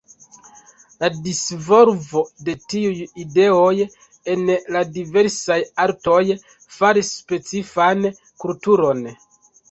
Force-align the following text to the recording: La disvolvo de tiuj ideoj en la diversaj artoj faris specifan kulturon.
La 1.01 1.07
disvolvo 1.25 2.21
de 2.47 2.53
tiuj 2.71 3.03
ideoj 3.23 3.83
en 4.35 4.49
la 4.75 4.81
diversaj 4.95 5.57
artoj 5.83 6.21
faris 6.79 7.11
specifan 7.19 8.01
kulturon. 8.45 9.05